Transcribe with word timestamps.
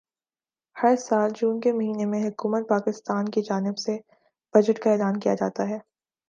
ہر 0.75 0.95
سال 0.99 1.31
جون 1.35 1.59
کے 1.61 1.71
مہینے 1.71 2.05
میں 2.05 2.21
حکومت 2.23 2.67
پاکستان 2.69 3.29
کی 3.29 3.41
جانب 3.41 3.77
سے 3.77 3.97
بجٹ 4.53 4.79
کا 4.79 4.91
اعلان 4.91 5.19
کیا 5.19 5.33
جاتا 5.33 5.69
ہے 5.69 5.77